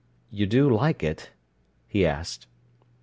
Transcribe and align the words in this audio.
"You 0.31 0.47
do 0.47 0.67
like 0.67 1.03
it?" 1.03 1.29
he 1.87 2.07
asked. 2.07 2.47